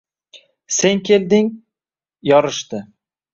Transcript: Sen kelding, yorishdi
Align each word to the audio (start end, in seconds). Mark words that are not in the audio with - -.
Sen 0.77 1.01
kelding, 1.09 1.51
yorishdi 2.31 2.83